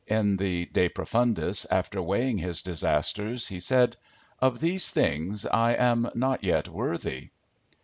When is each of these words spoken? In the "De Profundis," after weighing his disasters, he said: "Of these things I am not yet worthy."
In 0.07 0.37
the 0.37 0.65
"De 0.65 0.89
Profundis," 0.89 1.67
after 1.69 2.01
weighing 2.01 2.39
his 2.39 2.63
disasters, 2.63 3.47
he 3.49 3.59
said: 3.59 3.97
"Of 4.39 4.59
these 4.59 4.89
things 4.89 5.45
I 5.45 5.73
am 5.75 6.09
not 6.15 6.43
yet 6.43 6.67
worthy." 6.67 7.29